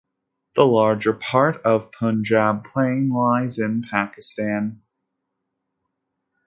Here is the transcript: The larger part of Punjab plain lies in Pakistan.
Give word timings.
The 0.55 0.63
larger 0.63 1.13
part 1.13 1.57
of 1.61 1.91
Punjab 1.91 2.63
plain 2.63 3.09
lies 3.09 3.59
in 3.59 3.83
Pakistan. 3.83 4.81